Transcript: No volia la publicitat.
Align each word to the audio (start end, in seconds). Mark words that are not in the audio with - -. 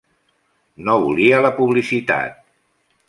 No 0.87 0.95
volia 1.03 1.43
la 1.47 1.53
publicitat. 1.59 2.41